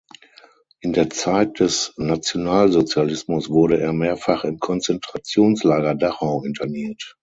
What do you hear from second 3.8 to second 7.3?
mehrfach im Konzentrationslager Dachau interniert.